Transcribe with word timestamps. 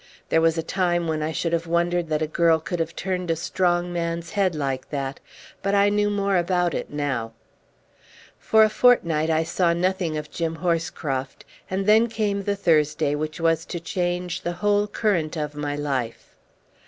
There 0.29 0.41
was 0.41 0.57
a 0.57 0.63
time 0.63 1.07
when 1.07 1.21
I 1.21 1.31
should 1.31 1.53
have 1.53 1.67
wondered 1.67 2.09
that 2.09 2.23
a 2.23 2.27
girl 2.27 2.59
could 2.59 2.79
have 2.79 2.95
turned 2.95 3.29
a 3.29 3.35
strong 3.35 3.93
man's 3.93 4.31
head 4.31 4.55
like 4.55 4.89
that, 4.89 5.19
but 5.61 5.75
I 5.75 5.89
knew 5.89 6.09
more 6.09 6.37
about 6.37 6.73
it 6.73 6.89
now. 6.91 7.33
For 8.39 8.63
a 8.63 8.69
fortnight 8.69 9.29
I 9.29 9.43
saw 9.43 9.73
nothing 9.73 10.17
of 10.17 10.31
Jim 10.31 10.55
Horscroft, 10.55 11.45
and 11.69 11.85
then 11.85 12.07
came 12.07 12.41
the 12.41 12.55
Thursday 12.55 13.13
which 13.13 13.39
was 13.39 13.63
to 13.67 13.79
change 13.79 14.41
the 14.41 14.53
whole 14.53 14.87
current 14.87 15.37
of 15.37 15.53
my 15.53 15.75
life. 15.75 16.35